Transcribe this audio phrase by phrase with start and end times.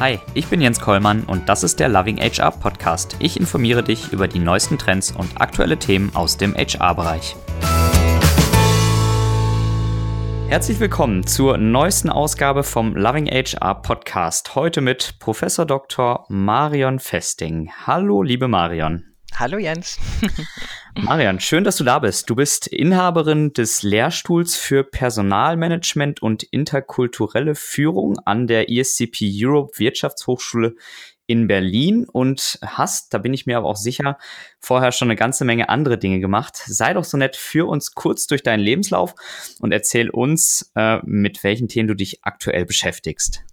[0.00, 3.16] Hi, ich bin Jens Kollmann und das ist der Loving HR Podcast.
[3.18, 7.34] Ich informiere dich über die neuesten Trends und aktuelle Themen aus dem HR-Bereich.
[10.46, 14.54] Herzlich willkommen zur neuesten Ausgabe vom Loving HR Podcast.
[14.54, 16.26] Heute mit Professor Dr.
[16.28, 17.72] Marion Festing.
[17.84, 19.07] Hallo, liebe Marion.
[19.34, 19.98] Hallo Jens.
[20.96, 22.28] Marian, schön, dass du da bist.
[22.28, 30.74] Du bist Inhaberin des Lehrstuhls für Personalmanagement und interkulturelle Führung an der ESCP Europe Wirtschaftshochschule
[31.28, 34.18] in Berlin und hast, da bin ich mir aber auch sicher,
[34.60, 36.56] vorher schon eine ganze Menge andere Dinge gemacht.
[36.56, 39.14] Sei doch so nett, führ uns kurz durch deinen Lebenslauf
[39.60, 43.44] und erzähl uns, äh, mit welchen Themen du dich aktuell beschäftigst.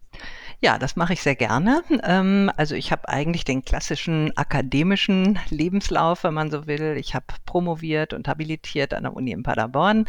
[0.61, 1.83] Ja, das mache ich sehr gerne.
[2.03, 6.95] Ähm, also ich habe eigentlich den klassischen akademischen Lebenslauf, wenn man so will.
[6.97, 10.05] Ich habe promoviert und habilitiert an der Uni in Paderborn,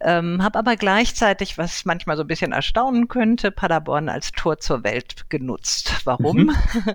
[0.00, 4.84] ähm, habe aber gleichzeitig, was manchmal so ein bisschen erstaunen könnte, Paderborn als Tor zur
[4.84, 6.00] Welt genutzt.
[6.04, 6.36] Warum?
[6.36, 6.56] Mhm.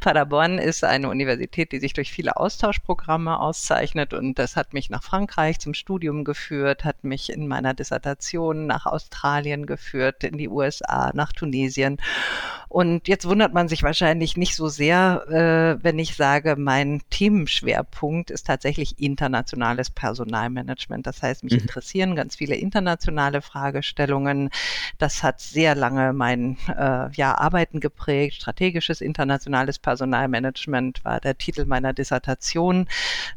[0.00, 5.02] Paderborn ist eine Universität, die sich durch viele Austauschprogramme auszeichnet und das hat mich nach
[5.02, 11.10] Frankreich zum Studium geführt, hat mich in meiner Dissertation nach Australien geführt, in die USA,
[11.14, 11.98] nach Tunesien
[12.68, 15.24] und jetzt wundert man sich wahrscheinlich nicht so sehr,
[15.80, 21.06] äh, wenn ich sage, mein Themenschwerpunkt ist tatsächlich internationales Personalmanagement.
[21.06, 21.60] Das heißt, mich mhm.
[21.60, 24.50] interessieren ganz viele internationale Fragestellungen.
[24.98, 28.34] Das hat sehr lange mein äh, ja, Arbeiten geprägt.
[28.34, 32.88] Strategisches internationales Personalmanagement war der Titel meiner Dissertation.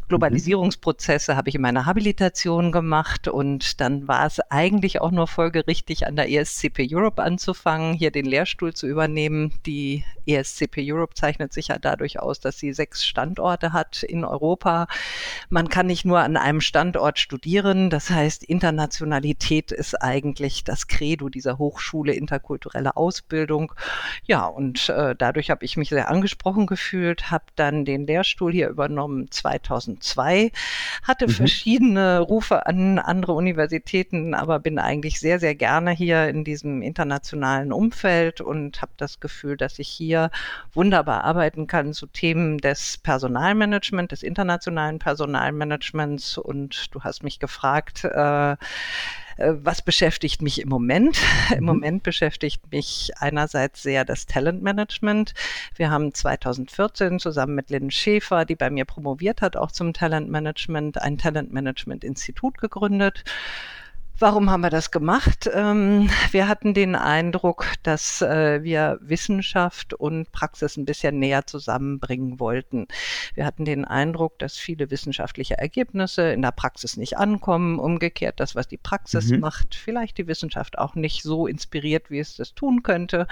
[0.08, 6.08] Globalisierungsprozesse habe ich in meiner Habilitation gemacht und dann war es eigentlich auch nur folgerichtig,
[6.08, 9.54] an der ESCP Europe anzufangen, hier den Lehrstuhl zu übernehmen.
[9.66, 14.88] Die ESCP Europe zeichnet sich ja dadurch aus, dass sie sechs Standorte hat in Europa.
[15.50, 17.90] Man kann nicht nur an einem Standort studieren.
[17.90, 23.74] Das heißt, Internationalität ist eigentlich das Credo dieser Hochschule, interkulturelle Ausbildung.
[24.26, 28.70] Ja, und äh, dadurch habe ich mich sehr angesprochen gefühlt, habe dann den Lehrstuhl hier
[28.70, 30.52] übernommen 2002,
[31.04, 31.32] hatte mhm.
[31.32, 37.72] verschiedene Rufe an andere Universitäten, aber bin eigentlich sehr, sehr gerne hier in diesem internationalen
[37.72, 40.19] Umfeld und habe das Gefühl, dass ich hier
[40.74, 46.38] wunderbar arbeiten kann zu Themen des Personalmanagement, des internationalen Personalmanagements.
[46.38, 48.58] Und du hast mich gefragt, äh, äh
[49.38, 51.18] was beschäftigt mich im Moment?
[51.50, 51.58] Mhm.
[51.58, 55.34] Im Moment beschäftigt mich einerseits sehr das Talentmanagement.
[55.76, 61.02] Wir haben 2014 zusammen mit Lynn Schäfer, die bei mir promoviert hat, auch zum Talentmanagement,
[61.02, 63.24] ein Talentmanagement-Institut gegründet.
[64.22, 65.50] Warum haben wir das gemacht?
[65.54, 72.38] Ähm, wir hatten den Eindruck, dass äh, wir Wissenschaft und Praxis ein bisschen näher zusammenbringen
[72.38, 72.88] wollten.
[73.34, 77.80] Wir hatten den Eindruck, dass viele wissenschaftliche Ergebnisse in der Praxis nicht ankommen.
[77.80, 79.40] Umgekehrt, das, was die Praxis mhm.
[79.40, 83.26] macht, vielleicht die Wissenschaft auch nicht so inspiriert, wie es das tun könnte.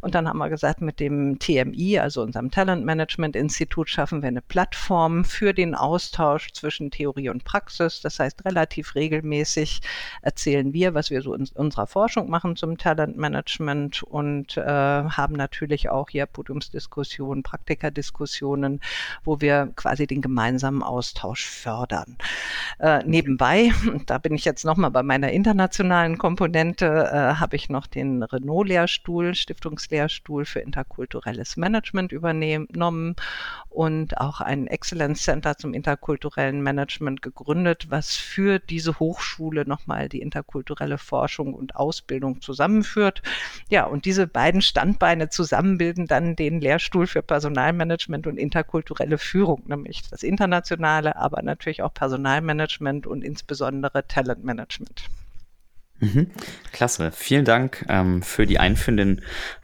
[0.00, 4.28] Und dann haben wir gesagt, mit dem TMI, also unserem Talent Management Institut, schaffen wir
[4.28, 8.00] eine Plattform für den Austausch zwischen Theorie und Praxis.
[8.00, 9.82] Das heißt, relativ regelmäßig
[10.30, 15.88] erzählen wir, was wir so in unserer Forschung machen zum Talentmanagement und äh, haben natürlich
[15.88, 18.80] auch hier Podiumsdiskussionen, Praktikerdiskussionen,
[19.24, 22.16] wo wir quasi den gemeinsamen Austausch fördern.
[22.78, 23.72] Äh, nebenbei,
[24.06, 29.34] da bin ich jetzt nochmal bei meiner internationalen Komponente, äh, habe ich noch den Renault-Lehrstuhl,
[29.34, 33.16] Stiftungslehrstuhl für interkulturelles Management übernommen
[33.68, 40.19] und auch ein Excellence Center zum interkulturellen Management gegründet, was für diese Hochschule nochmal die
[40.20, 43.22] interkulturelle Forschung und Ausbildung zusammenführt.
[43.68, 49.64] Ja, und diese beiden Standbeine zusammen bilden dann den Lehrstuhl für Personalmanagement und interkulturelle Führung,
[49.66, 55.04] nämlich das internationale, aber natürlich auch Personalmanagement und insbesondere Talentmanagement.
[56.00, 56.30] Mhm.
[56.72, 57.12] Klasse.
[57.12, 59.22] Vielen Dank ähm, für die einführenden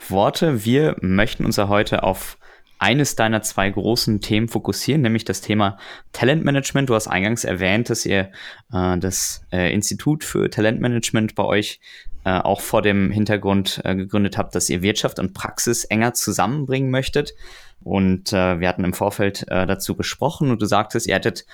[0.09, 0.65] Worte.
[0.65, 2.39] Wir möchten uns ja heute auf
[2.79, 5.79] eines deiner zwei großen Themen fokussieren, nämlich das Thema
[6.13, 6.89] Talentmanagement.
[6.89, 8.31] Du hast eingangs erwähnt, dass ihr
[8.73, 11.81] äh, das äh, Institut für Talentmanagement bei euch
[12.25, 16.91] äh, auch vor dem Hintergrund äh, gegründet habt, dass ihr Wirtschaft und Praxis enger zusammenbringen
[16.91, 17.35] möchtet.
[17.83, 21.47] Und äh, wir hatten im Vorfeld äh, dazu gesprochen und du sagtest, ihr hättet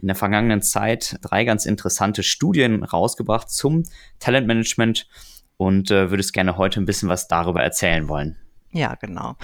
[0.00, 3.82] in der vergangenen Zeit drei ganz interessante Studien rausgebracht zum
[4.18, 5.08] Talentmanagement
[5.56, 8.36] und äh, würdest gerne heute ein bisschen was darüber erzählen wollen.
[8.72, 9.34] Ja, genau.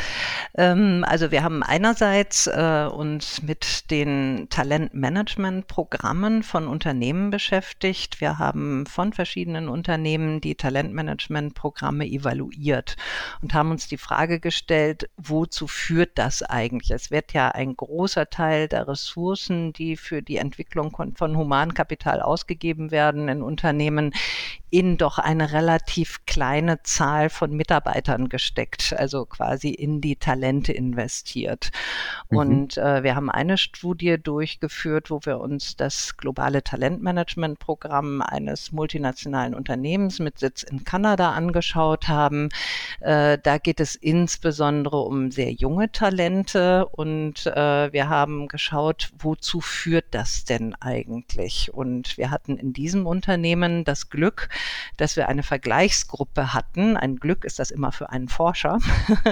[0.57, 8.21] Ähm, also wir haben einerseits äh, uns mit den Talentmanagement-Programmen von Unternehmen beschäftigt.
[8.21, 12.97] Wir haben von verschiedenen Unternehmen die Talentmanagement-Programme evaluiert
[13.43, 16.93] und haben uns die Frage gestellt, wozu führt das eigentlich?
[16.93, 22.93] Es wird ja ein großer Teil der Ressourcen, die für die Entwicklung von Humankapital ausgegeben
[22.93, 24.13] werden in Unternehmen,
[24.71, 31.71] in doch eine relativ kleine Zahl von Mitarbeitern gesteckt, also quasi in die Talente investiert.
[32.31, 32.39] Mhm.
[32.39, 39.55] Und äh, wir haben eine Studie durchgeführt, wo wir uns das globale Talentmanagement-Programm eines multinationalen
[39.55, 42.49] Unternehmens mit Sitz in Kanada angeschaut haben.
[43.01, 49.61] Äh, da geht es insbesondere um sehr junge Talente und äh, wir haben geschaut, wozu
[49.61, 51.73] führt das denn eigentlich?
[51.73, 54.49] Und wir hatten in diesem Unternehmen das Glück,
[54.97, 56.97] dass wir eine Vergleichsgruppe hatten.
[56.97, 58.79] Ein Glück ist das immer für einen Forscher,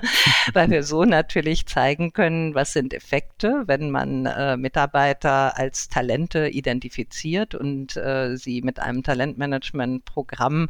[0.52, 6.48] weil wir so natürlich zeigen können, was sind Effekte, wenn man äh, Mitarbeiter als Talente
[6.48, 10.68] identifiziert und äh, sie mit einem Talentmanagement-Programm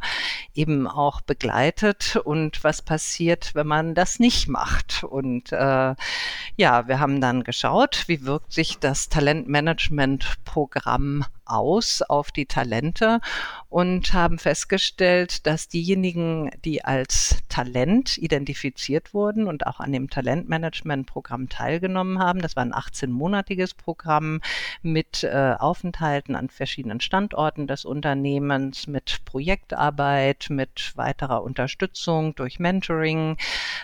[0.53, 5.03] eben auch begleitet und was passiert, wenn man das nicht macht.
[5.03, 5.95] Und äh,
[6.57, 13.19] ja, wir haben dann geschaut, wie wirkt sich das Talentmanagement-Programm aus auf die Talente
[13.69, 21.49] und haben festgestellt, dass diejenigen, die als Talent identifiziert wurden und auch an dem Talentmanagement-Programm
[21.49, 24.39] teilgenommen haben, das war ein 18-monatiges Programm
[24.81, 33.37] mit äh, Aufenthalten an verschiedenen Standorten des Unternehmens, mit Projektarbeit, mit weiterer Unterstützung durch Mentoring,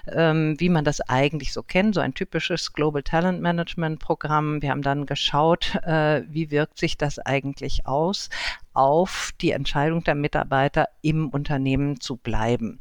[0.08, 4.62] ähm, wie man das eigentlich so kennt, so ein typisches Global Talent Management Programm.
[4.62, 8.30] Wir haben dann geschaut, äh, wie wirkt sich das eigentlich eigentlich aus?
[8.74, 12.80] Auf die Entscheidung der Mitarbeiter im Unternehmen zu bleiben.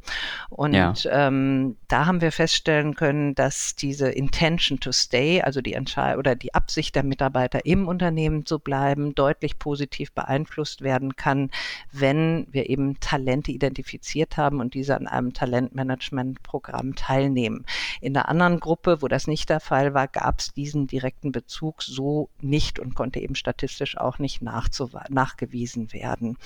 [0.49, 0.93] Und ja.
[1.05, 6.35] ähm, da haben wir feststellen können, dass diese Intention to Stay, also die Entscheidung oder
[6.35, 11.51] die Absicht der Mitarbeiter im Unternehmen zu bleiben, deutlich positiv beeinflusst werden kann,
[11.91, 17.65] wenn wir eben Talente identifiziert haben und diese an einem Talentmanagement-Programm teilnehmen.
[17.99, 21.83] In der anderen Gruppe, wo das nicht der Fall war, gab es diesen direkten Bezug
[21.83, 26.37] so nicht und konnte eben statistisch auch nicht nachgewiesen werden.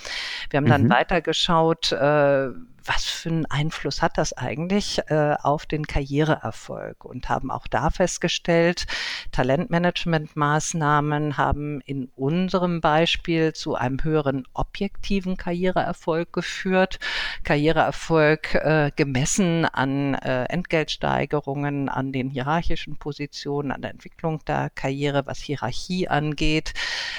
[0.49, 0.89] Wir haben dann mhm.
[0.89, 2.49] weitergeschaut, äh,
[2.85, 7.89] was für einen Einfluss hat das eigentlich äh, auf den Karriereerfolg und haben auch da
[7.89, 8.85] festgestellt,
[9.31, 16.99] Talentmanagementmaßnahmen haben in unserem Beispiel zu einem höheren objektiven Karriereerfolg geführt.
[17.43, 25.25] Karriereerfolg äh, gemessen an äh, Entgeltsteigerungen, an den hierarchischen Positionen, an der Entwicklung der Karriere,
[25.25, 26.73] was Hierarchie angeht.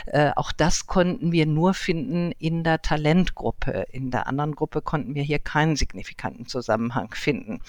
[0.06, 3.86] Äh, auch das konnten wir nur finden in der Talentgruppe.
[3.90, 7.60] In der anderen Gruppe konnten wir hier keinen signifikanten Zusammenhang finden.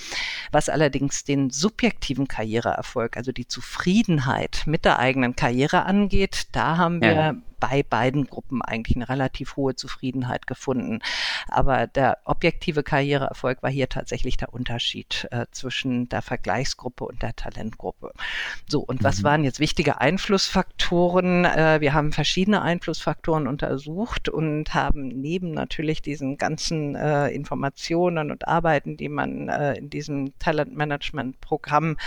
[0.51, 7.00] Was allerdings den subjektiven Karriereerfolg, also die Zufriedenheit mit der eigenen Karriere angeht, da haben
[7.00, 11.00] wir ja bei beiden Gruppen eigentlich eine relativ hohe Zufriedenheit gefunden.
[11.48, 17.36] Aber der objektive Karriereerfolg war hier tatsächlich der Unterschied äh, zwischen der Vergleichsgruppe und der
[17.36, 18.12] Talentgruppe.
[18.68, 19.06] So, und mhm.
[19.06, 21.45] was waren jetzt wichtige Einflussfaktoren?
[21.45, 28.48] Äh, wir haben verschiedene Einflussfaktoren untersucht und haben neben natürlich diesen ganzen äh, Informationen und
[28.48, 31.98] Arbeiten, die man äh, in diesem Talentmanagement-Programm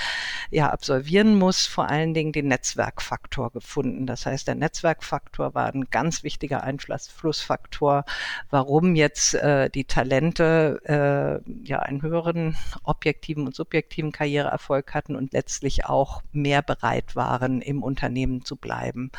[0.50, 4.06] ja absolvieren muss, vor allen Dingen den Netzwerkfaktor gefunden.
[4.06, 8.04] Das heißt, der Netzwerkfaktor Faktor war ein ganz wichtiger Einflussfaktor,
[8.50, 15.32] warum jetzt äh, die Talente äh, ja einen höheren objektiven und subjektiven Karriereerfolg hatten und
[15.32, 19.10] letztlich auch mehr bereit waren, im Unternehmen zu bleiben.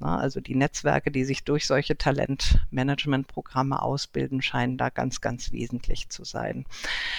[0.00, 6.08] Na, also die Netzwerke, die sich durch solche Talentmanagementprogramme ausbilden, scheinen da ganz, ganz wesentlich
[6.08, 6.64] zu sein.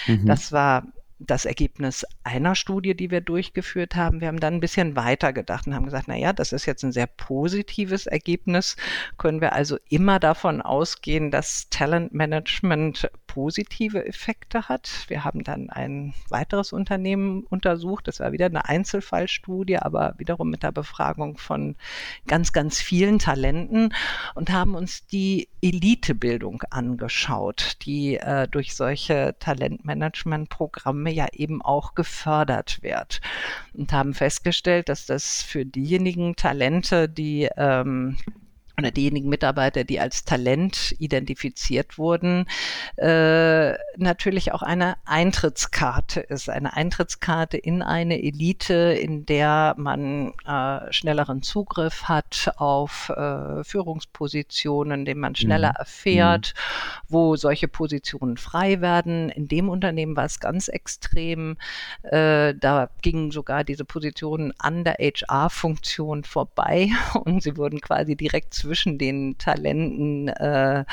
[0.07, 0.25] Mhm.
[0.25, 0.83] Das war
[1.19, 4.21] das Ergebnis einer Studie, die wir durchgeführt haben.
[4.21, 6.83] Wir haben dann ein bisschen weiter gedacht und haben gesagt, na ja, das ist jetzt
[6.83, 8.77] ein sehr positives Ergebnis.
[9.17, 15.05] Können wir also immer davon ausgehen, dass Talentmanagement positive Effekte hat.
[15.07, 18.07] Wir haben dann ein weiteres Unternehmen untersucht.
[18.07, 21.75] Das war wieder eine Einzelfallstudie, aber wiederum mit der Befragung von
[22.27, 23.93] ganz, ganz vielen Talenten
[24.35, 31.95] und haben uns die Elitebildung angeschaut, die äh, durch solche Talentmanagementprogramme Teilnahme ja eben auch
[31.95, 33.21] gefördert wird.
[33.73, 38.17] Und haben festgestellt, dass das für diejenigen Talente, die ähm,
[38.79, 42.45] oder diejenigen Mitarbeiter, die als Talent identifiziert wurden,
[42.95, 46.49] äh, natürlich auch eine Eintrittskarte ist.
[46.49, 55.05] Eine Eintrittskarte in eine Elite, in der man äh, schnelleren Zugriff hat auf äh, Führungspositionen,
[55.05, 55.79] den man schneller mhm.
[55.79, 57.03] erfährt, mhm.
[57.09, 59.29] wo solche Positionen frei werden.
[59.29, 61.57] In dem Unternehmen war es ganz extrem.
[62.03, 66.89] Äh, da gingen sogar diese Positionen an der HR-Funktion vorbei
[67.25, 70.85] und sie wurden quasi direkt zwischen zwischen den Talenten äh,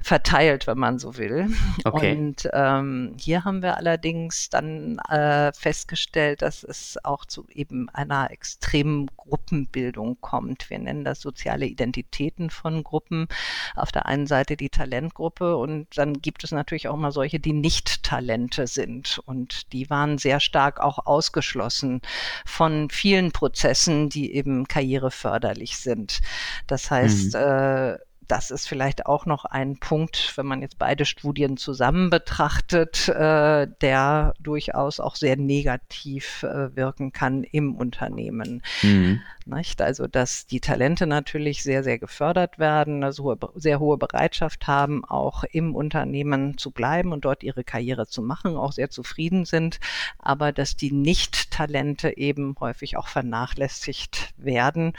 [0.00, 1.48] verteilt, wenn man so will.
[1.84, 2.16] Okay.
[2.16, 8.30] Und ähm, hier haben wir allerdings dann äh, festgestellt, dass es auch zu eben einer
[8.30, 10.70] extremen Gruppenbildung kommt.
[10.70, 13.28] Wir nennen das soziale Identitäten von Gruppen.
[13.76, 17.40] Auf der einen Seite die Talentgruppe Gruppe und dann gibt es natürlich auch mal solche,
[17.40, 22.00] die nicht Talente sind und die waren sehr stark auch ausgeschlossen
[22.44, 26.20] von vielen Prozessen, die eben karriereförderlich sind.
[26.66, 27.40] Das heißt, mhm.
[27.40, 27.98] äh,
[28.28, 33.68] das ist vielleicht auch noch ein Punkt, wenn man jetzt beide Studien zusammen betrachtet, äh,
[33.80, 38.62] der durchaus auch sehr negativ äh, wirken kann im Unternehmen.
[38.82, 39.20] Mhm.
[39.46, 39.82] Nicht?
[39.82, 45.04] Also, dass die Talente natürlich sehr, sehr gefördert werden, also hohe, sehr hohe Bereitschaft haben,
[45.04, 49.80] auch im Unternehmen zu bleiben und dort ihre Karriere zu machen, auch sehr zufrieden sind,
[50.18, 54.94] aber dass die Nicht-Talente eben häufig auch vernachlässigt werden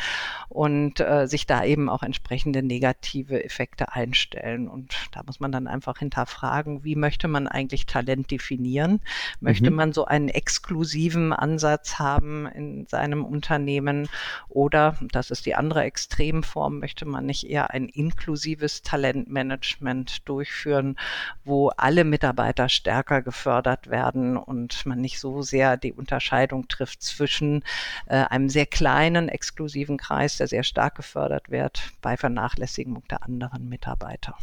[0.48, 4.68] und äh, sich da eben auch entsprechende negative Effekte einstellen.
[4.68, 9.02] Und da muss man dann einfach hinterfragen, wie möchte man eigentlich Talent definieren?
[9.40, 9.76] Möchte mhm.
[9.76, 14.08] man so einen exklusiven Ansatz haben in seinem Unternehmen?
[14.50, 20.98] Oder, das ist die andere Extremform, möchte man nicht eher ein inklusives Talentmanagement durchführen,
[21.44, 27.64] wo alle Mitarbeiter stärker gefördert werden und man nicht so sehr die Unterscheidung trifft zwischen
[28.08, 33.70] äh, einem sehr kleinen, exklusiven Kreis, der sehr stark gefördert wird, bei Vernachlässigung der anderen
[33.70, 34.36] Mitarbeiter.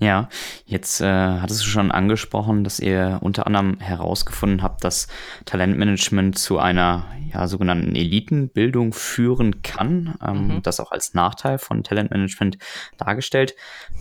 [0.00, 0.30] Ja,
[0.64, 5.08] jetzt äh, hattest du schon angesprochen, dass ihr unter anderem herausgefunden habt, dass
[5.44, 10.14] Talentmanagement zu einer ja, sogenannten Elitenbildung führen kann.
[10.26, 10.62] Ähm, mhm.
[10.62, 12.56] Das auch als Nachteil von Talentmanagement
[12.96, 13.54] dargestellt.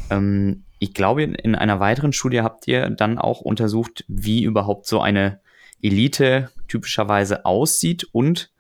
[0.10, 5.01] Ähm, ich glaube, in einer weiteren Studie habt ihr dann auch untersucht, wie überhaupt so
[5.01, 5.41] eine
[5.82, 8.51] Elite typischerweise aussieht und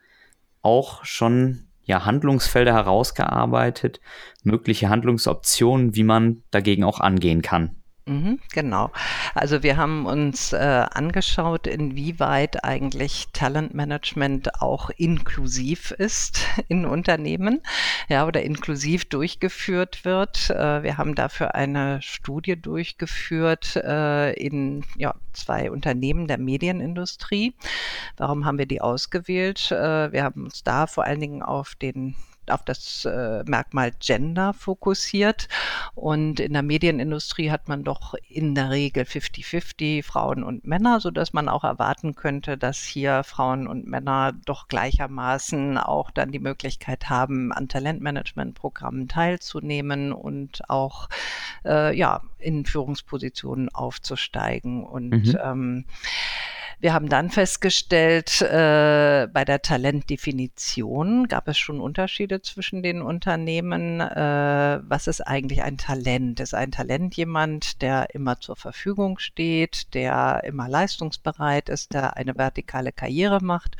[0.61, 3.99] auch schon ja, Handlungsfelder herausgearbeitet,
[4.43, 7.78] mögliche Handlungsoptionen, wie man dagegen auch angehen kann.
[8.09, 8.91] Mhm, genau.
[9.35, 17.61] Also wir haben uns äh, angeschaut, inwieweit eigentlich Talentmanagement auch inklusiv ist in Unternehmen,
[18.07, 20.49] ja, oder inklusiv durchgeführt wird.
[20.49, 27.53] Äh, wir haben dafür eine Studie durchgeführt äh, in ja, zwei Unternehmen der Medienindustrie.
[28.17, 29.71] Warum haben wir die ausgewählt?
[29.71, 32.15] Äh, wir haben uns da vor allen Dingen auf den
[32.51, 35.47] auf das äh, Merkmal Gender fokussiert.
[35.95, 41.33] Und in der Medienindustrie hat man doch in der Regel 50-50 Frauen und Männer, sodass
[41.33, 47.09] man auch erwarten könnte, dass hier Frauen und Männer doch gleichermaßen auch dann die Möglichkeit
[47.09, 51.09] haben, an Talentmanagementprogrammen teilzunehmen und auch
[51.65, 54.83] äh, ja, in Führungspositionen aufzusteigen.
[54.83, 55.37] Und mhm.
[55.43, 55.85] ähm,
[56.81, 63.99] wir haben dann festgestellt, äh, bei der Talentdefinition gab es schon Unterschiede zwischen den Unternehmen.
[63.99, 66.39] Äh, was ist eigentlich ein Talent?
[66.39, 72.37] Ist ein Talent jemand, der immer zur Verfügung steht, der immer leistungsbereit ist, der eine
[72.37, 73.75] vertikale Karriere macht?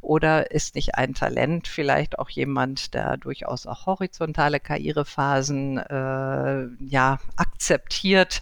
[0.00, 7.20] Oder ist nicht ein Talent vielleicht auch jemand, der durchaus auch horizontale Karrierephasen äh, ja
[7.36, 8.40] akzeptiert,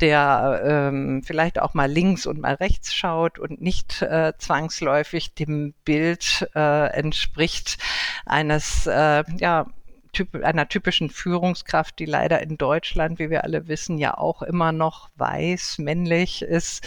[0.00, 5.74] der ähm, vielleicht auch mal links und mal rechts schaut und nicht äh, zwangsläufig dem
[5.84, 7.78] Bild äh, entspricht
[8.24, 9.66] eines äh, ja,
[10.20, 14.72] typ, einer typischen Führungskraft, die leider in Deutschland, wie wir alle wissen, ja auch immer
[14.72, 16.86] noch weiß, männlich ist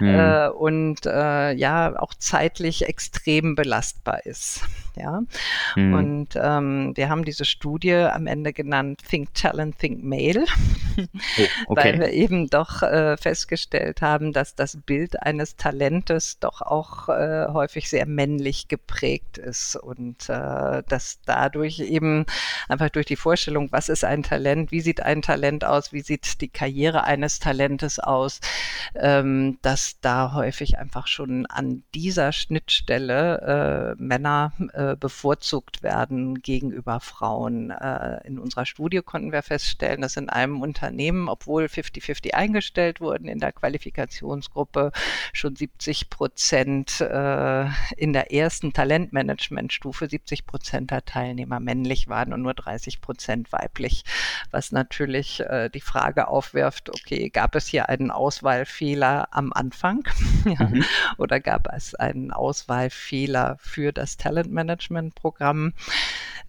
[0.00, 0.08] mhm.
[0.08, 4.62] äh, und äh, ja auch zeitlich extrem belastbar ist.
[4.96, 5.22] Ja,
[5.74, 5.94] mhm.
[5.94, 10.44] und ähm, wir haben diese Studie am Ende genannt Think Talent, Think Male,
[10.96, 11.02] oh,
[11.66, 11.84] okay.
[11.84, 17.46] weil wir eben doch äh, festgestellt haben, dass das Bild eines Talentes doch auch äh,
[17.48, 22.24] häufig sehr männlich geprägt ist und äh, dass dadurch eben
[22.74, 26.40] einfach durch die Vorstellung, was ist ein Talent, wie sieht ein Talent aus, wie sieht
[26.40, 28.40] die Karriere eines Talentes aus,
[28.96, 36.98] ähm, dass da häufig einfach schon an dieser Schnittstelle äh, Männer äh, bevorzugt werden gegenüber
[36.98, 37.70] Frauen.
[37.70, 43.28] Äh, in unserer Studie konnten wir feststellen, dass in einem Unternehmen, obwohl 50-50 eingestellt wurden
[43.28, 44.90] in der Qualifikationsgruppe,
[45.32, 47.66] schon 70 Prozent äh,
[47.96, 54.04] in der ersten Talentmanagementstufe 70 Prozent der Teilnehmer männlich waren und nur 30 Prozent weiblich,
[54.50, 60.04] was natürlich äh, die Frage aufwirft, okay, gab es hier einen Auswahlfehler am Anfang
[60.44, 60.84] ja, mhm.
[61.18, 65.72] oder gab es einen Auswahlfehler für das Talentmanagement-Programm?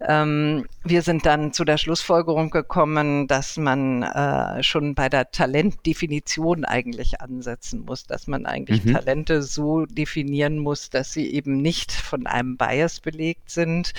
[0.00, 6.66] Ähm, wir sind dann zu der Schlussfolgerung gekommen, dass man äh, schon bei der Talentdefinition
[6.66, 8.92] eigentlich ansetzen muss, dass man eigentlich mhm.
[8.92, 13.94] Talente so definieren muss, dass sie eben nicht von einem Bias belegt sind,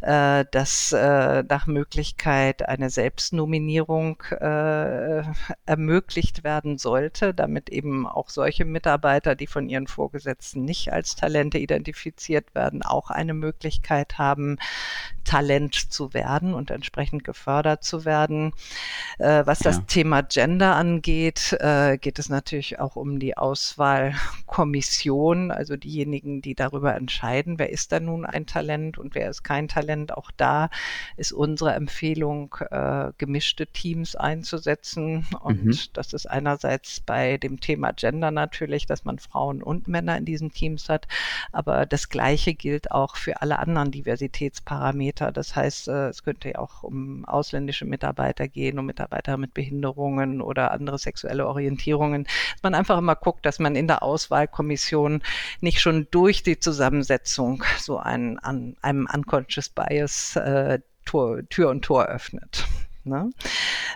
[0.00, 5.22] äh, dass äh, nach Möglichkeit eine Selbstnominierung äh,
[5.66, 11.58] ermöglicht werden sollte, damit eben auch solche Mitarbeiter, die von ihren Vorgesetzten nicht als Talente
[11.58, 14.58] identifiziert werden, auch eine Möglichkeit haben,
[15.26, 18.52] Talent zu werden und entsprechend gefördert zu werden.
[19.18, 19.70] Äh, was ja.
[19.70, 26.54] das Thema Gender angeht, äh, geht es natürlich auch um die Auswahlkommission, also diejenigen, die
[26.54, 30.16] darüber entscheiden, wer ist da nun ein Talent und wer ist kein Talent.
[30.16, 30.70] Auch da
[31.16, 35.26] ist unsere Empfehlung, äh, gemischte Teams einzusetzen.
[35.40, 35.78] Und mhm.
[35.92, 40.50] das ist einerseits bei dem Thema Gender natürlich, dass man Frauen und Männer in diesen
[40.50, 41.06] Teams hat.
[41.52, 45.32] Aber das Gleiche gilt auch für alle anderen Diversitätsparameter.
[45.32, 50.40] Das heißt, äh, es könnte ja auch um ausländische Mitarbeiter gehen, um Mitarbeiter mit Behinderungen
[50.40, 52.24] oder andere sexuelle Orientierungen.
[52.24, 55.22] Dass man einfach immer guckt, dass man in der Auswahlkommission
[55.60, 61.82] nicht schon durch die Zusammensetzung so einen, an, einem Unconscious Bias äh, Tor, Tür und
[61.82, 62.66] Tor öffnet.
[63.06, 63.30] Ne?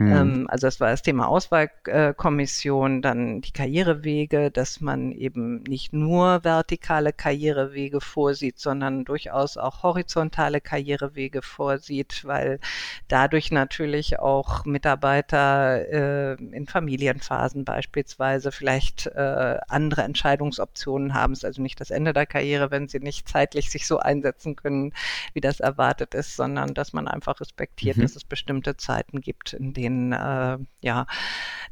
[0.00, 0.46] Mhm.
[0.48, 7.12] Also das war das Thema Auswahlkommission, dann die Karrierewege, dass man eben nicht nur vertikale
[7.12, 12.60] Karrierewege vorsieht, sondern durchaus auch horizontale Karrierewege vorsieht, weil
[13.08, 21.34] dadurch natürlich auch Mitarbeiter äh, in Familienphasen beispielsweise vielleicht äh, andere Entscheidungsoptionen haben.
[21.34, 24.56] Es ist also nicht das Ende der Karriere, wenn sie nicht zeitlich sich so einsetzen
[24.56, 24.94] können,
[25.34, 28.02] wie das erwartet ist, sondern dass man einfach respektiert, mhm.
[28.02, 31.06] dass es bestimmte Zeiten gibt, in denen denen äh, ja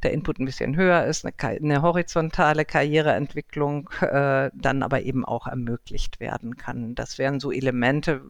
[0.03, 5.47] der Input ein bisschen höher ist, eine, eine horizontale Karriereentwicklung äh, dann aber eben auch
[5.47, 6.95] ermöglicht werden kann.
[6.95, 8.23] Das wären so Elemente,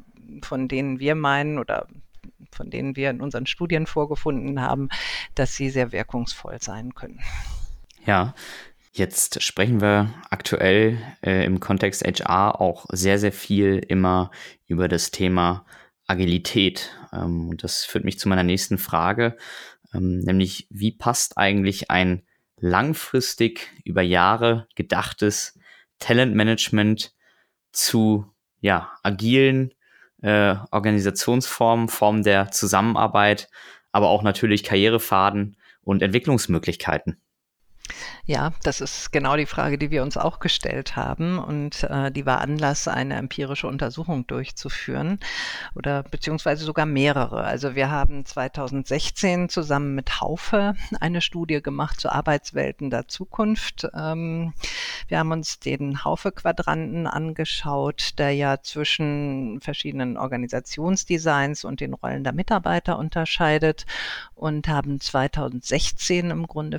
[0.43, 1.87] von denen wir meinen oder
[2.51, 4.89] von denen wir in unseren Studien vorgefunden haben,
[5.35, 7.21] dass sie sehr wirkungsvoll sein können.
[8.07, 8.35] Ja,
[8.91, 14.33] Jetzt sprechen wir aktuell äh, im Kontext HR auch sehr, sehr viel immer
[14.67, 15.65] über das Thema
[16.09, 16.91] Agilität.
[17.13, 19.37] Ähm, und das führt mich zu meiner nächsten Frage
[19.95, 22.23] ähm, nämlich wie passt eigentlich ein
[22.57, 25.59] langfristig über Jahre gedachtes
[25.99, 27.15] Talentmanagement
[27.73, 28.27] zu
[28.61, 29.75] ja, agilen
[30.23, 33.49] äh, Organisationsformen, Formen der Zusammenarbeit,
[33.93, 37.21] aber auch natürlich Karrierefaden und Entwicklungsmöglichkeiten.
[38.27, 42.27] Ja, das ist genau die Frage, die wir uns auch gestellt haben und äh, die
[42.27, 45.19] war Anlass, eine empirische Untersuchung durchzuführen
[45.75, 47.45] oder beziehungsweise sogar mehrere.
[47.45, 53.89] Also wir haben 2016 zusammen mit Haufe eine Studie gemacht zu Arbeitswelten der Zukunft.
[53.95, 54.53] Ähm,
[55.09, 62.35] wir haben uns den Haufe-Quadranten angeschaut, der ja zwischen verschiedenen Organisationsdesigns und den Rollen der
[62.35, 63.87] Mitarbeiter unterscheidet
[64.35, 66.79] und haben 2016 im Grunde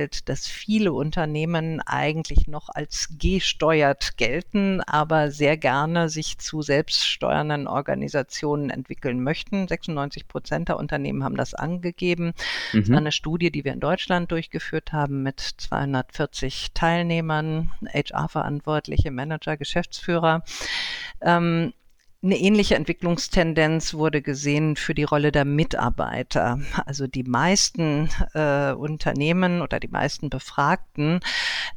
[0.00, 7.66] festgestellt, dass viele Unternehmen eigentlich noch als gesteuert gelten, aber sehr gerne sich zu selbststeuernden
[7.66, 9.68] Organisationen entwickeln möchten.
[9.68, 12.32] 96 Prozent der Unternehmen haben das angegeben.
[12.72, 12.80] Mhm.
[12.80, 19.56] Das war eine Studie, die wir in Deutschland durchgeführt haben mit 240 Teilnehmern, HR-Verantwortliche, Manager,
[19.56, 20.42] Geschäftsführer.
[21.20, 21.72] Ähm,
[22.22, 26.60] eine ähnliche Entwicklungstendenz wurde gesehen für die Rolle der Mitarbeiter.
[26.84, 31.20] Also die meisten äh, Unternehmen oder die meisten Befragten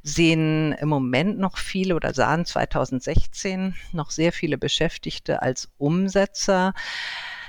[0.02, 6.74] sehen im Moment noch viele oder sahen 2016 noch sehr viele Beschäftigte als Umsetzer.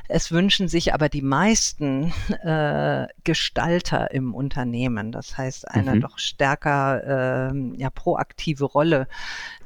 [0.07, 2.13] Es wünschen sich aber die meisten
[2.45, 5.13] äh, Gestalter im Unternehmen.
[5.13, 6.01] Das heißt, eine mhm.
[6.03, 9.09] doch stärker äh, ja, proaktive Rolle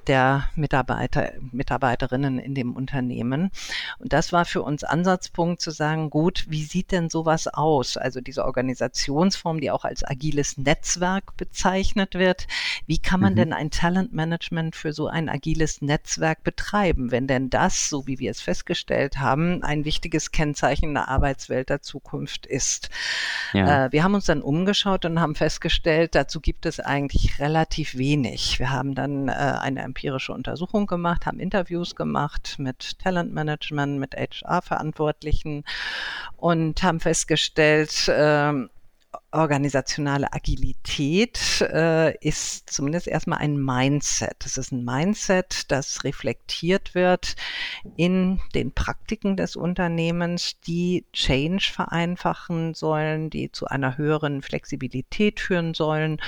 [0.09, 3.51] der Mitarbeiter, Mitarbeiterinnen in dem Unternehmen.
[3.99, 7.97] Und das war für uns Ansatzpunkt zu sagen, gut, wie sieht denn sowas aus?
[7.97, 12.47] Also diese Organisationsform, die auch als agiles Netzwerk bezeichnet wird.
[12.87, 13.37] Wie kann man mhm.
[13.37, 18.31] denn ein Talentmanagement für so ein agiles Netzwerk betreiben, wenn denn das, so wie wir
[18.31, 22.90] es festgestellt haben, ein wichtiges Kennzeichen der Arbeitswelt der Zukunft ist?
[23.53, 23.87] Ja.
[23.87, 28.59] Äh, wir haben uns dann umgeschaut und haben festgestellt, dazu gibt es eigentlich relativ wenig.
[28.59, 35.65] Wir haben dann äh, eine empirische Untersuchung gemacht, haben Interviews gemacht mit Talentmanagement, mit HR-Verantwortlichen
[36.37, 38.53] und haben festgestellt, äh,
[39.33, 44.37] organisationale Agilität äh, ist zumindest erstmal ein Mindset.
[44.45, 47.35] Es ist ein Mindset, das reflektiert wird
[47.97, 55.75] in den Praktiken des Unternehmens, die Change vereinfachen sollen, die zu einer höheren Flexibilität führen
[55.75, 56.21] sollen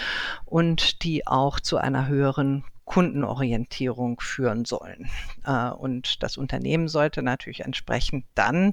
[0.44, 5.08] und die auch zu einer höheren Kundenorientierung führen sollen.
[5.46, 8.72] Äh, und das Unternehmen sollte natürlich entsprechend dann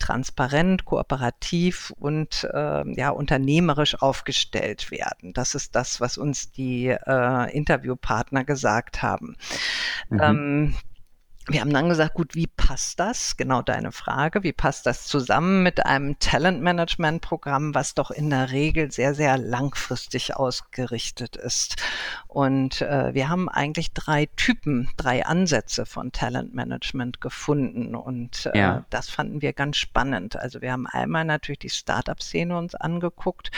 [0.00, 5.32] transparent, kooperativ und äh, ja unternehmerisch aufgestellt werden.
[5.32, 9.36] Das ist das, was uns die äh, Interviewpartner gesagt haben.
[10.10, 10.20] Mhm.
[10.20, 10.74] Ähm,
[11.48, 13.36] wir haben dann gesagt, gut, wie passt das?
[13.36, 14.44] Genau deine Frage.
[14.44, 20.36] Wie passt das zusammen mit einem Talentmanagement-Programm, was doch in der Regel sehr, sehr langfristig
[20.36, 21.82] ausgerichtet ist?
[22.28, 27.96] Und äh, wir haben eigentlich drei Typen, drei Ansätze von Talentmanagement gefunden.
[27.96, 28.84] Und äh, ja.
[28.90, 30.36] das fanden wir ganz spannend.
[30.36, 33.50] Also wir haben einmal natürlich die Startup-Szene uns angeguckt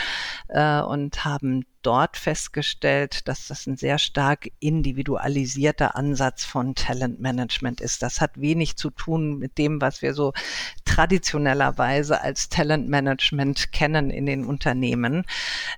[0.48, 8.02] äh, und haben dort festgestellt, dass das ein sehr stark individualisierter Ansatz von Talentmanagement ist.
[8.02, 10.32] Das hat wenig zu tun mit dem, was wir so
[10.84, 15.24] traditionellerweise als Talentmanagement kennen in den Unternehmen.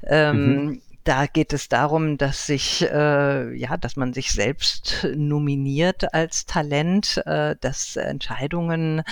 [0.05, 0.83] Ähm, mhm.
[1.07, 7.23] Da geht es darum, dass sich, äh, ja, dass man sich selbst nominiert als Talent,
[7.27, 9.05] äh, dass Entscheidungen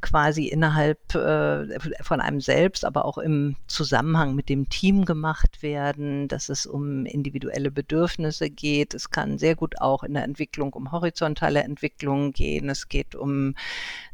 [0.00, 6.28] quasi innerhalb äh, von einem selbst, aber auch im Zusammenhang mit dem Team gemacht werden,
[6.28, 8.94] dass es um individuelle Bedürfnisse geht.
[8.94, 12.70] Es kann sehr gut auch in der Entwicklung um horizontale Entwicklung gehen.
[12.70, 13.54] Es geht um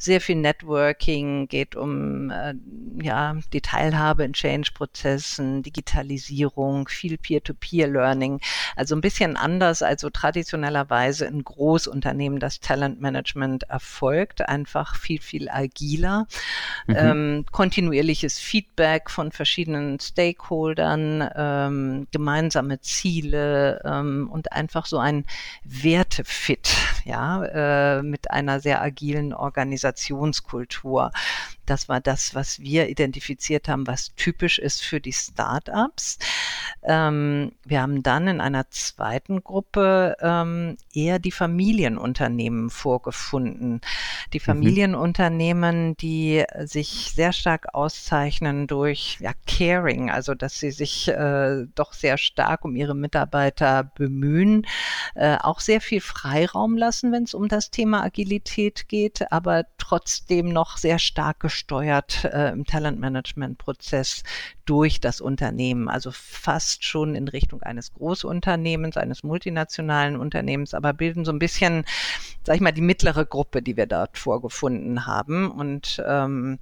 [0.00, 2.54] sehr viel Networking, geht um äh,
[3.02, 8.40] ja die Teilhabe in Change-Prozessen, Digitalisierung, viel Peer-to-Peer-Learning.
[8.76, 15.50] Also ein bisschen anders als so traditionellerweise in Großunternehmen das Talentmanagement erfolgt, einfach viel, viel
[15.50, 16.26] agiler.
[16.86, 16.96] Mhm.
[16.96, 25.26] Ähm, kontinuierliches Feedback von verschiedenen Stakeholdern, ähm, gemeinsame Ziele ähm, und einfach so ein
[25.62, 29.34] Wertefit, ja, äh, mit einer sehr agilen
[29.90, 31.10] Organisationskultur.
[31.66, 36.18] Das war das, was wir identifiziert haben, was typisch ist für die Startups.
[36.82, 43.80] Ähm, wir haben dann in einer zweiten Gruppe ähm, eher die Familienunternehmen vorgefunden.
[44.32, 44.44] Die mhm.
[44.44, 51.92] Familienunternehmen, die sich sehr stark auszeichnen durch ja, Caring, also dass sie sich äh, doch
[51.92, 54.66] sehr stark um ihre Mitarbeiter bemühen,
[55.14, 60.52] äh, auch sehr viel Freiraum lassen, wenn es um das Thema Agilität geht, aber trotzdem
[60.52, 64.22] noch sehr stark gesteuert äh, im Talentmanagement-Prozess
[64.70, 71.24] durch das Unternehmen, also fast schon in Richtung eines Großunternehmens, eines multinationalen Unternehmens, aber bilden
[71.24, 71.84] so ein bisschen,
[72.44, 75.50] sag ich mal, die mittlere Gruppe, die wir dort vorgefunden haben.
[75.50, 76.60] Und ähm,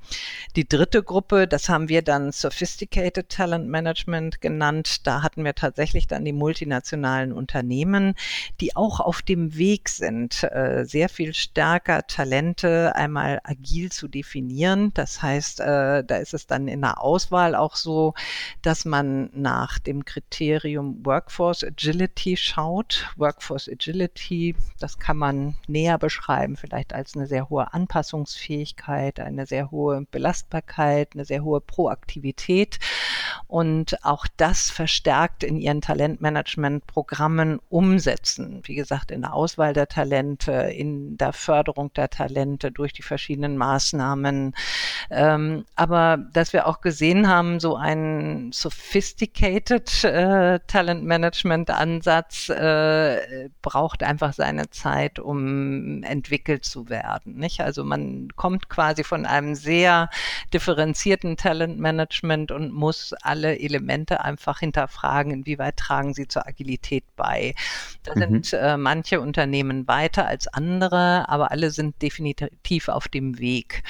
[0.56, 5.06] die dritte Gruppe, das haben wir dann Sophisticated Talent Management genannt.
[5.06, 8.14] Da hatten wir tatsächlich dann die multinationalen Unternehmen,
[8.62, 14.92] die auch auf dem Weg sind, äh, sehr viel stärker Talente einmal agil zu definieren.
[14.94, 18.14] Das heißt, äh, da ist es dann in der Auswahl auch so,
[18.62, 23.10] dass man nach dem Kriterium Workforce Agility schaut.
[23.16, 29.70] Workforce Agility, das kann man näher beschreiben, vielleicht als eine sehr hohe Anpassungsfähigkeit, eine sehr
[29.70, 32.78] hohe Belastbarkeit, eine sehr hohe Proaktivität.
[33.46, 38.60] Und auch das verstärkt in ihren Talentmanagement-Programmen umsetzen.
[38.64, 43.56] Wie gesagt, in der Auswahl der Talente, in der Förderung der Talente durch die verschiedenen
[43.56, 44.54] Maßnahmen.
[45.10, 53.48] Ähm, aber dass wir auch gesehen haben, so ein sophisticated äh, Talent Management Ansatz äh,
[53.62, 57.36] braucht einfach seine Zeit, um entwickelt zu werden.
[57.36, 57.60] Nicht?
[57.60, 60.10] Also man kommt quasi von einem sehr
[60.52, 67.54] differenzierten Talent Management und muss alle Elemente einfach hinterfragen, inwieweit tragen sie zur Agilität bei.
[68.02, 68.20] Da mhm.
[68.20, 73.82] sind äh, manche Unternehmen weiter als andere, aber alle sind definitiv auf dem Weg.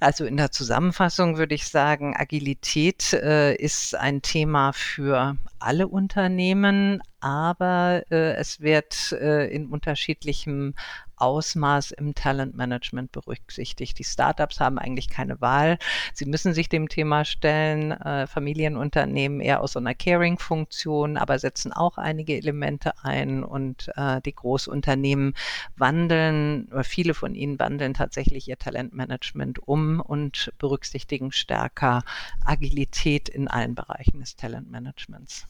[0.00, 7.02] Also in der Zusammenfassung würde ich sagen, Agilität äh, ist ein Thema für alle Unternehmen,
[7.20, 10.74] aber äh, es wird äh, in unterschiedlichem
[11.16, 13.98] Ausmaß im Talentmanagement berücksichtigt.
[13.98, 15.78] Die Startups haben eigentlich keine Wahl.
[16.12, 17.92] Sie müssen sich dem Thema stellen.
[17.92, 24.20] Äh, Familienunternehmen eher aus so einer Caring-Funktion, aber setzen auch einige Elemente ein und äh,
[24.22, 25.34] die Großunternehmen
[25.76, 32.02] wandeln, oder viele von ihnen wandeln tatsächlich ihr Talentmanagement um und berücksichtigen stärker
[32.44, 35.46] Agilität in allen Bereichen des Talentmanagements.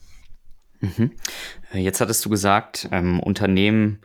[0.81, 1.11] Mhm.
[1.73, 3.99] Äh, jetzt hattest du gesagt, ähm, Unternehmen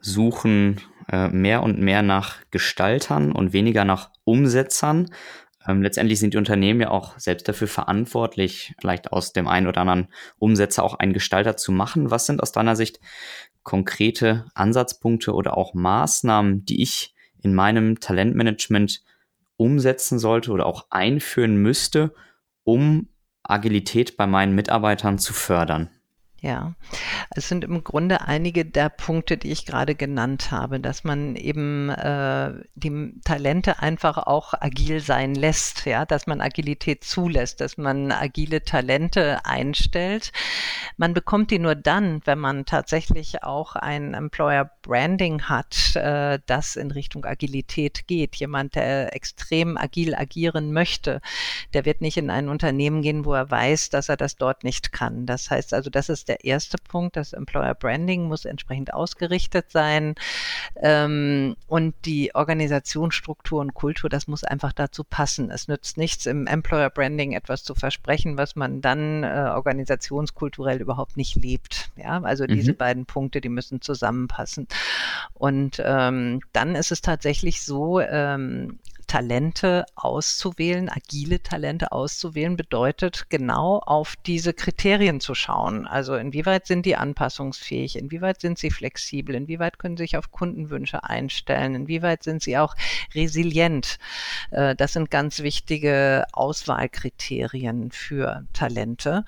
[0.00, 0.80] suchen
[1.12, 5.10] äh, mehr und mehr nach Gestaltern und weniger nach Umsetzern.
[5.68, 9.82] Ähm, letztendlich sind die Unternehmen ja auch selbst dafür verantwortlich, vielleicht aus dem einen oder
[9.82, 12.10] anderen Umsetzer auch einen Gestalter zu machen.
[12.10, 12.98] Was sind aus deiner Sicht
[13.62, 19.04] konkrete Ansatzpunkte oder auch Maßnahmen, die ich in meinem Talentmanagement
[19.56, 22.14] umsetzen sollte oder auch einführen müsste,
[22.64, 23.08] um
[23.42, 25.90] Agilität bei meinen Mitarbeitern zu fördern?
[26.42, 26.74] Ja,
[27.30, 31.88] es sind im Grunde einige der Punkte, die ich gerade genannt habe, dass man eben
[31.88, 38.10] äh, die Talente einfach auch agil sein lässt, ja, dass man Agilität zulässt, dass man
[38.10, 40.32] agile Talente einstellt.
[40.96, 46.74] Man bekommt die nur dann, wenn man tatsächlich auch ein Employer Branding hat, äh, das
[46.74, 48.34] in Richtung Agilität geht.
[48.34, 51.20] Jemand, der extrem agil agieren möchte,
[51.72, 54.90] der wird nicht in ein Unternehmen gehen, wo er weiß, dass er das dort nicht
[54.90, 55.24] kann.
[55.24, 57.16] Das heißt also, das ist der erste Punkt.
[57.16, 60.14] Das Employer Branding muss entsprechend ausgerichtet sein.
[60.76, 65.50] Ähm, und die Organisationsstruktur und Kultur, das muss einfach dazu passen.
[65.50, 71.16] Es nützt nichts, im Employer Branding etwas zu versprechen, was man dann äh, organisationskulturell überhaupt
[71.16, 71.90] nicht lebt.
[71.96, 72.48] Ja, also mhm.
[72.48, 74.66] diese beiden Punkte, die müssen zusammenpassen.
[75.34, 78.78] Und ähm, dann ist es tatsächlich so, ähm,
[79.12, 85.86] Talente auszuwählen, agile Talente auszuwählen, bedeutet genau auf diese Kriterien zu schauen.
[85.86, 91.04] Also inwieweit sind die anpassungsfähig, inwieweit sind sie flexibel, inwieweit können sie sich auf Kundenwünsche
[91.04, 92.74] einstellen, inwieweit sind sie auch
[93.14, 93.98] resilient.
[94.50, 99.26] Äh, das sind ganz wichtige Auswahlkriterien für Talente.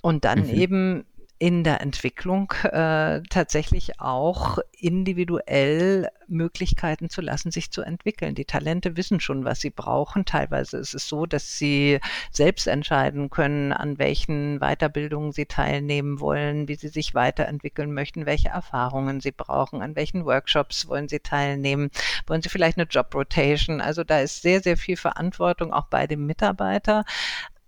[0.00, 0.54] Und dann mhm.
[0.54, 1.06] eben
[1.38, 8.34] in der Entwicklung äh, tatsächlich auch individuell Möglichkeiten zu lassen, sich zu entwickeln.
[8.34, 10.24] Die Talente wissen schon, was sie brauchen.
[10.24, 12.00] Teilweise ist es so, dass sie
[12.32, 18.48] selbst entscheiden können, an welchen Weiterbildungen sie teilnehmen wollen, wie sie sich weiterentwickeln möchten, welche
[18.48, 21.90] Erfahrungen sie brauchen, an welchen Workshops wollen sie teilnehmen,
[22.26, 23.80] wollen sie vielleicht eine Job Rotation.
[23.80, 27.04] Also da ist sehr, sehr viel Verantwortung auch bei dem Mitarbeiter.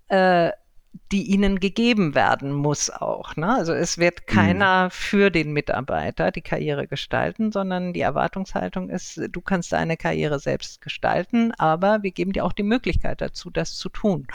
[0.08, 0.50] Äh,
[1.12, 3.34] die ihnen gegeben werden muss auch.
[3.36, 3.52] Ne?
[3.52, 4.32] Also es wird mhm.
[4.32, 4.90] keiner mhm.
[4.90, 10.80] für den Mitarbeiter die Karriere gestalten, sondern die Erwartungshaltung ist, du kannst deine Karriere selbst
[10.80, 14.26] gestalten, aber wir geben dir auch die Möglichkeit dazu, das zu tun.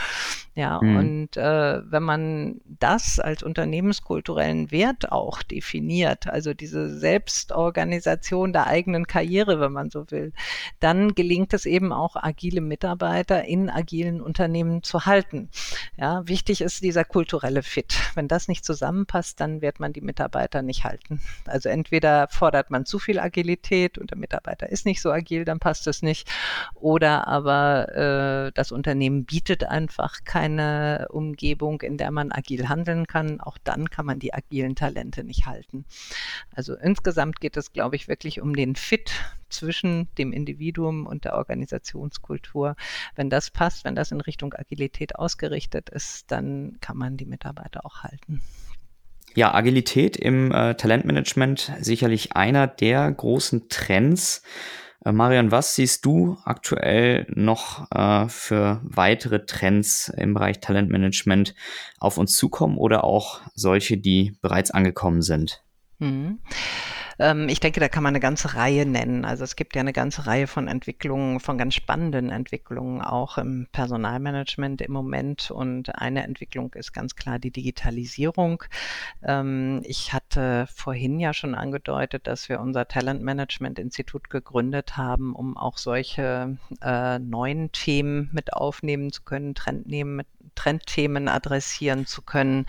[0.54, 0.98] Ja, mhm.
[0.98, 9.08] und äh, wenn man das als unternehmenskulturellen Wert auch definiert, also diese Selbstorganisation der eigenen
[9.08, 10.32] Karriere, wenn man so will,
[10.80, 15.50] dann gelingt es eben auch, agile Mitarbeiter in agilen Unternehmen zu halten.
[15.98, 17.98] Ja, wichtig ist dieser kulturelle Fit.
[18.14, 21.20] Wenn das nicht zusammenpasst, dann wird man die Mitarbeiter nicht halten.
[21.46, 25.60] Also entweder fordert man zu viel Agilität und der Mitarbeiter ist nicht so agil, dann
[25.60, 26.30] passt es nicht.
[26.76, 33.42] Oder aber äh, das Unternehmen bietet einfach keine Umgebung, in der man agil handeln kann,
[33.42, 35.86] auch dann kann man die agilen Talente nicht halten.
[36.54, 39.12] Also insgesamt geht es, glaube ich, wirklich um den Fit
[39.50, 42.76] zwischen dem Individuum und der Organisationskultur.
[43.16, 47.86] Wenn das passt, wenn das in Richtung Agilität ausgerichtet ist, dann kann man die Mitarbeiter
[47.86, 48.42] auch halten.
[49.36, 54.44] Ja, Agilität im äh, Talentmanagement sicherlich einer der großen Trends.
[55.04, 61.56] Äh, Marian, was siehst du aktuell noch äh, für weitere Trends im Bereich Talentmanagement
[62.00, 65.64] auf uns zukommen oder auch solche, die bereits angekommen sind?
[66.00, 66.40] Mhm.
[67.20, 69.26] Ähm, ich denke, da kann man eine ganze Reihe nennen.
[69.26, 73.68] Also es gibt ja eine ganze Reihe von Entwicklungen, von ganz spannenden Entwicklungen auch im
[73.72, 75.52] Personalmanagement im Moment.
[75.52, 78.64] Und eine Entwicklung ist ganz klar die Digitalisierung.
[79.24, 80.25] Ähm, ich hatte
[80.74, 87.72] vorhin ja schon angedeutet, dass wir unser Talentmanagement-Institut gegründet haben, um auch solche äh, neuen
[87.72, 92.66] Themen mit aufnehmen zu können, Trendnehmen mit Trendthemen adressieren zu können.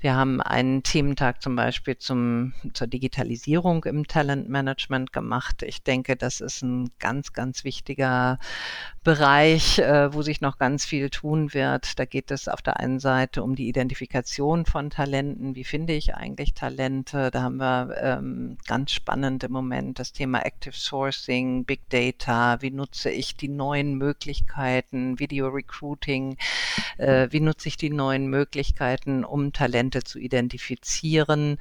[0.00, 5.62] Wir haben einen Thementag zum Beispiel zum, zur Digitalisierung im Talentmanagement gemacht.
[5.62, 8.38] Ich denke, das ist ein ganz, ganz wichtiger
[9.04, 11.98] Bereich, äh, wo sich noch ganz viel tun wird.
[11.98, 15.56] Da geht es auf der einen Seite um die Identifikation von Talenten.
[15.56, 17.30] Wie finde ich eigentlich Talente?
[17.32, 22.62] Da haben wir ähm, ganz spannend im Moment das Thema Active Sourcing, Big Data.
[22.62, 26.36] Wie nutze ich die neuen Möglichkeiten, Video Recruiting?
[26.98, 31.58] Äh, wie nutze ich die neuen Möglichkeiten, um Talente zu identifizieren,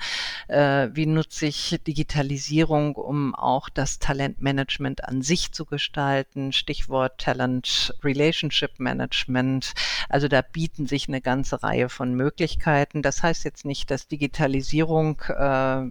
[0.48, 7.94] äh, wie nutze ich Digitalisierung, um auch das Talentmanagement an sich zu gestalten, Stichwort Talent
[8.04, 9.74] Relationship Management.
[10.10, 13.02] Also da bieten sich eine ganze Reihe von Möglichkeiten.
[13.02, 15.84] Das heißt jetzt nicht, dass Digitalisierung äh,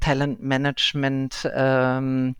[0.00, 2.36] Talentmanagement ähm,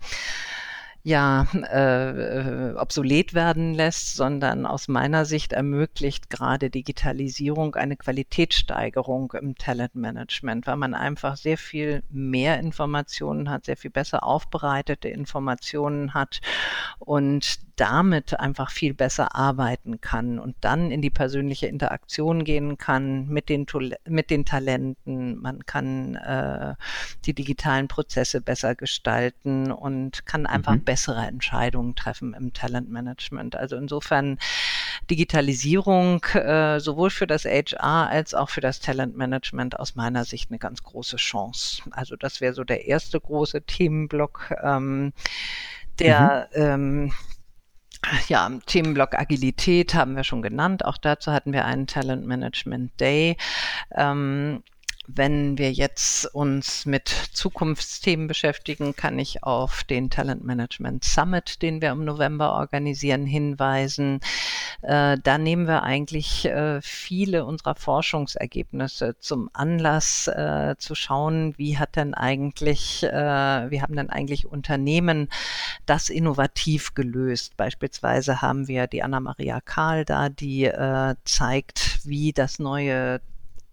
[1.05, 9.57] ja äh, obsolet werden lässt, sondern aus meiner Sicht ermöglicht gerade Digitalisierung eine Qualitätssteigerung im
[9.57, 16.41] Talentmanagement, weil man einfach sehr viel mehr Informationen hat, sehr viel besser aufbereitete Informationen hat
[17.01, 23.27] und damit einfach viel besser arbeiten kann und dann in die persönliche Interaktion gehen kann
[23.27, 23.67] mit den,
[24.07, 25.37] mit den Talenten.
[25.43, 26.77] Man kann äh,
[27.25, 30.85] die digitalen Prozesse besser gestalten und kann einfach mhm.
[30.85, 33.57] bessere Entscheidungen treffen im Talentmanagement.
[33.57, 34.39] Also insofern
[35.11, 40.61] Digitalisierung äh, sowohl für das HR als auch für das Talentmanagement aus meiner Sicht eine
[40.61, 41.83] ganz große Chance.
[41.91, 45.13] Also das wäre so der erste große Themenblock, ähm,
[45.99, 46.63] der mhm.
[46.63, 47.13] ähm,
[48.29, 50.85] ja, Themenblock Agilität haben wir schon genannt.
[50.85, 53.37] Auch dazu hatten wir einen Talent Management Day.
[53.95, 54.63] Ähm,
[55.07, 61.83] wenn wir jetzt uns mit Zukunftsthemen beschäftigen, kann ich auf den Talent Management Summit, den
[61.83, 64.21] wir im November organisieren, hinweisen.
[64.83, 71.79] Äh, da nehmen wir eigentlich äh, viele unserer Forschungsergebnisse zum Anlass äh, zu schauen, wie
[71.79, 75.29] hat denn eigentlich, äh, wie haben denn eigentlich Unternehmen
[75.87, 77.57] das innovativ gelöst.
[77.57, 83.21] Beispielsweise haben wir die Anna-Maria Karl da, die äh, zeigt, wie das neue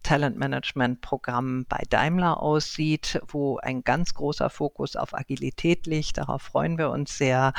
[0.03, 6.17] Talentmanagement-Programm bei Daimler aussieht, wo ein ganz großer Fokus auf Agilität liegt.
[6.17, 7.53] Darauf freuen wir uns sehr.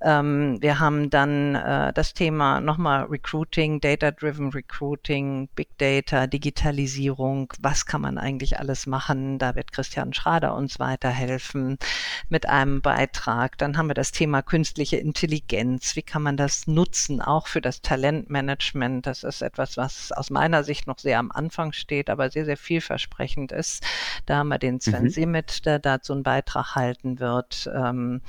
[0.00, 7.52] Ähm, wir haben dann äh, das Thema nochmal Recruiting, Data-Driven Recruiting, Big Data, Digitalisierung.
[7.60, 9.38] Was kann man eigentlich alles machen?
[9.38, 11.78] Da wird Christian Schrader uns weiterhelfen
[12.28, 13.58] mit einem Beitrag.
[13.58, 15.96] Dann haben wir das Thema künstliche Intelligenz.
[15.96, 19.06] Wie kann man das nutzen, auch für das Talentmanagement?
[19.06, 22.44] Das ist etwas, was aus meiner Sicht noch sehr am Anfang Anfang steht, aber sehr,
[22.44, 23.84] sehr vielversprechend ist.
[24.26, 25.10] Da haben wir den Sven mhm.
[25.10, 28.20] Semet, der dazu einen Beitrag halten wird, ähm,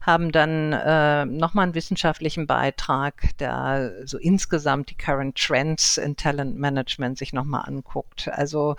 [0.00, 6.56] haben dann äh, nochmal einen wissenschaftlichen Beitrag, der so insgesamt die Current Trends in Talent
[6.56, 8.28] Management sich nochmal anguckt.
[8.28, 8.76] Also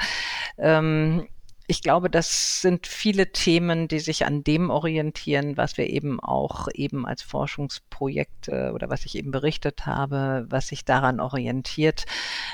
[0.57, 1.27] ähm,
[1.71, 6.67] ich glaube, das sind viele Themen, die sich an dem orientieren, was wir eben auch
[6.73, 12.03] eben als Forschungsprojekt oder was ich eben berichtet habe, was sich daran orientiert.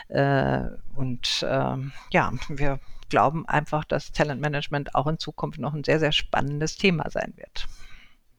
[0.09, 5.99] Äh, und ähm, ja, wir glauben einfach, dass Talentmanagement auch in Zukunft noch ein sehr,
[5.99, 7.65] sehr spannendes Thema sein wird.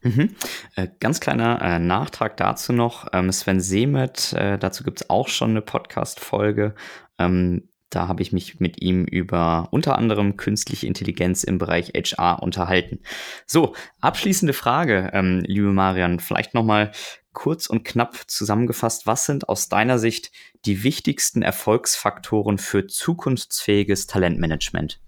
[0.02, 0.36] Mhm.
[0.76, 3.08] Äh, ganz kleiner äh, Nachtrag dazu noch.
[3.12, 6.76] Ähm, Sven Semet, dazu gibt es auch schon eine Podcast-Folge.
[7.18, 12.42] Ähm, da habe ich mich mit ihm über unter anderem künstliche Intelligenz im Bereich HR
[12.42, 13.00] unterhalten.
[13.46, 16.92] So, abschließende Frage, ähm, liebe Marian, vielleicht nochmal
[17.32, 19.06] kurz und knapp zusammengefasst.
[19.06, 20.32] Was sind aus deiner Sicht
[20.66, 25.00] die wichtigsten Erfolgsfaktoren für zukunftsfähiges Talentmanagement?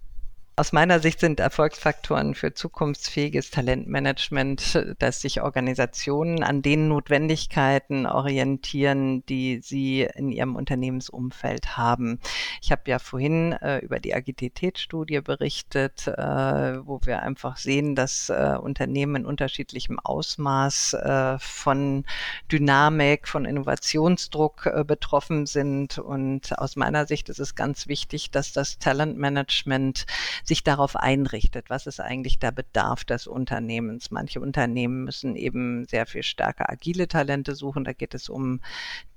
[0.60, 9.24] Aus meiner Sicht sind Erfolgsfaktoren für zukunftsfähiges Talentmanagement, dass sich Organisationen an den Notwendigkeiten orientieren,
[9.24, 12.20] die sie in ihrem Unternehmensumfeld haben.
[12.60, 18.28] Ich habe ja vorhin äh, über die Agilitätsstudie berichtet, äh, wo wir einfach sehen, dass
[18.28, 22.04] äh, Unternehmen in unterschiedlichem Ausmaß äh, von
[22.52, 25.98] Dynamik, von Innovationsdruck äh, betroffen sind.
[25.98, 30.04] Und aus meiner Sicht ist es ganz wichtig, dass das Talentmanagement
[30.50, 31.70] sich darauf einrichtet.
[31.70, 34.10] Was ist eigentlich der Bedarf des Unternehmens?
[34.10, 37.84] Manche Unternehmen müssen eben sehr viel stärker agile Talente suchen.
[37.84, 38.60] Da geht es um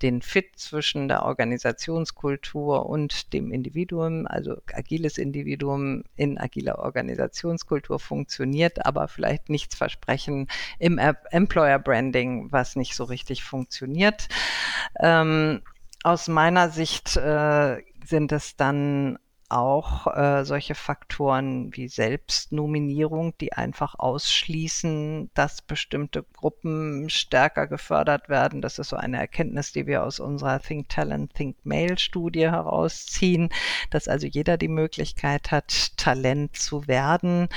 [0.03, 4.27] den Fit zwischen der Organisationskultur und dem Individuum.
[4.27, 10.99] Also agiles Individuum in agiler Organisationskultur funktioniert, aber vielleicht nichts versprechen im
[11.31, 14.27] Employer Branding, was nicht so richtig funktioniert.
[14.99, 15.63] Ähm,
[16.03, 19.17] aus meiner Sicht äh, sind es dann
[19.53, 28.61] auch äh, solche Faktoren wie Selbstnominierung, die einfach ausschließen, dass bestimmte Gruppen stärker gefördert werden.
[28.61, 33.49] Das ist so eine Erkenntnis, die wir aus unserer Think Talent, Think Mail Studie herausziehen,
[33.91, 37.47] dass also jeder die Möglichkeit hat, Talent zu werden.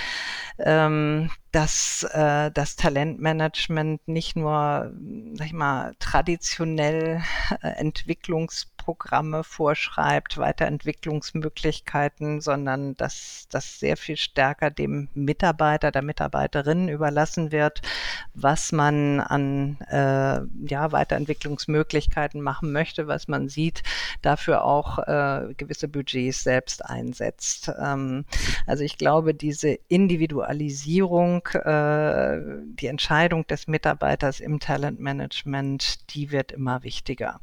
[0.59, 4.93] Ähm, dass äh, das Talentmanagement nicht nur,
[5.35, 7.23] sag ich mal, traditionell
[7.63, 16.89] äh, Entwicklungs Programme vorschreibt, Weiterentwicklungsmöglichkeiten, sondern dass das sehr viel stärker dem Mitarbeiter, der Mitarbeiterin
[16.89, 17.83] überlassen wird,
[18.35, 23.83] was man an äh, ja, Weiterentwicklungsmöglichkeiten machen möchte, was man sieht,
[24.23, 27.73] dafür auch äh, gewisse Budgets selbst einsetzt.
[27.83, 28.25] Ähm,
[28.67, 32.41] also ich glaube, diese Individualisierung, äh,
[32.81, 37.41] die Entscheidung des Mitarbeiters im Talentmanagement, die wird immer wichtiger.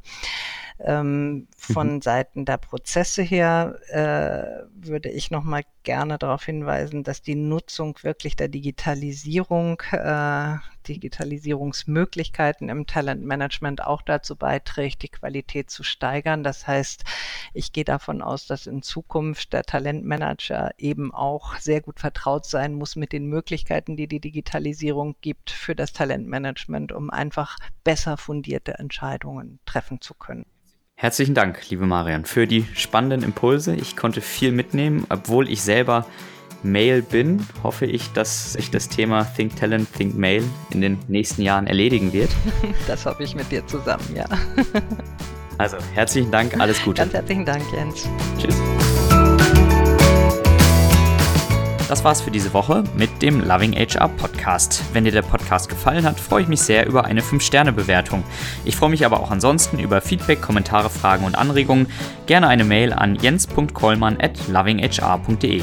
[0.80, 2.02] Ähm, von mhm.
[2.02, 8.34] Seiten der Prozesse her äh, würde ich nochmal gerne darauf hinweisen, dass die Nutzung wirklich
[8.34, 16.44] der Digitalisierung, äh, Digitalisierungsmöglichkeiten im Talentmanagement auch dazu beiträgt, die Qualität zu steigern.
[16.44, 17.02] Das heißt,
[17.52, 22.74] ich gehe davon aus, dass in Zukunft der Talentmanager eben auch sehr gut vertraut sein
[22.74, 28.78] muss mit den Möglichkeiten, die die Digitalisierung gibt für das Talentmanagement, um einfach besser fundierte
[28.78, 30.46] Entscheidungen treffen zu können.
[30.96, 33.74] Herzlichen Dank, liebe Marian, für die spannenden Impulse.
[33.74, 36.06] Ich konnte viel mitnehmen, obwohl ich selber
[36.64, 41.42] Mail bin, hoffe ich, dass sich das Thema Think Talent, Think Mail in den nächsten
[41.42, 42.30] Jahren erledigen wird.
[42.86, 44.26] Das hoffe ich mit dir zusammen, ja.
[45.58, 47.02] Also, herzlichen Dank, alles Gute.
[47.02, 48.08] Ganz herzlichen Dank, Jens.
[48.36, 48.56] Tschüss.
[51.88, 54.82] Das war's für diese Woche mit dem Loving HR Podcast.
[54.92, 58.24] Wenn dir der Podcast gefallen hat, freue ich mich sehr über eine 5-Sterne-Bewertung.
[58.64, 61.86] Ich freue mich aber auch ansonsten über Feedback, Kommentare, Fragen und Anregungen.
[62.26, 65.62] Gerne eine Mail an jens.kollmann at lovinghr.de.